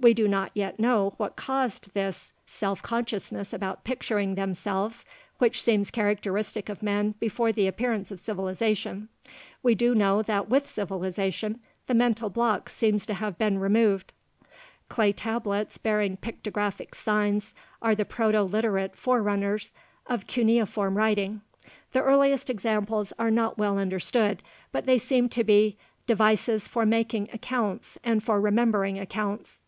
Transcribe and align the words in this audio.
We 0.00 0.12
do 0.12 0.26
not 0.26 0.50
yet 0.54 0.78
know 0.80 1.14
what 1.18 1.36
caused 1.36 1.94
this 1.94 2.32
self 2.46 2.82
consciousness 2.82 3.54
about 3.54 3.84
picturing 3.84 4.34
themselves 4.34 5.04
which 5.38 5.62
seems 5.62 5.92
characteristic 5.92 6.68
of 6.68 6.82
men 6.82 7.14
before 7.20 7.52
the 7.52 7.68
appearance 7.68 8.10
of 8.10 8.18
civilization. 8.20 9.08
We 9.62 9.74
do 9.76 9.94
know 9.94 10.20
that 10.22 10.48
with 10.50 10.66
civilization, 10.66 11.60
the 11.86 11.94
mental 11.94 12.28
block 12.28 12.68
seems 12.68 13.06
to 13.06 13.14
have 13.14 13.38
been 13.38 13.58
removed. 13.60 14.12
Clay 14.88 15.12
tablets 15.12 15.78
bearing 15.78 16.16
pictographic 16.18 16.94
signs 16.96 17.54
are 17.80 17.94
the 17.94 18.04
Proto 18.04 18.42
Literate 18.42 18.96
forerunners 18.96 19.72
of 20.06 20.26
cuneiform 20.26 20.96
writing. 20.98 21.40
The 21.92 22.02
earliest 22.02 22.50
examples 22.50 23.12
are 23.18 23.30
not 23.30 23.56
well 23.58 23.78
understood 23.78 24.42
but 24.72 24.84
they 24.86 24.98
seem 24.98 25.28
to 25.30 25.44
be 25.44 25.78
"devices 26.06 26.66
for 26.68 26.84
making 26.84 27.28
accounts 27.32 27.96
and 28.04 28.22
for 28.22 28.38
remembering 28.40 28.98
accounts." 28.98 29.60